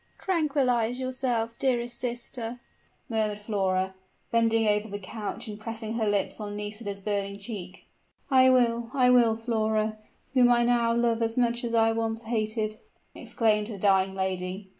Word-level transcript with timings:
"Tranquilize 0.17 0.99
yourself, 0.99 1.59
dearest 1.59 1.95
sister," 1.99 2.59
murmured 3.07 3.39
Flora, 3.39 3.93
bending 4.31 4.67
over 4.67 4.87
the 4.87 4.97
couch 4.97 5.47
and 5.47 5.59
pressing 5.59 5.93
her 5.93 6.07
lips 6.09 6.39
on 6.39 6.55
Nisida's 6.55 6.99
burning 7.01 7.37
cheek. 7.37 7.85
"I 8.31 8.49
will, 8.49 8.89
I 8.95 9.11
will, 9.11 9.37
Flora, 9.37 9.99
whom 10.33 10.49
I 10.49 10.63
now 10.63 10.91
love 10.95 11.21
as 11.21 11.37
much 11.37 11.63
as 11.63 11.75
I 11.75 11.91
once 11.91 12.23
hated!" 12.23 12.77
exclaimed 13.13 13.67
the 13.67 13.77
dying 13.77 14.15
lady. 14.15 14.69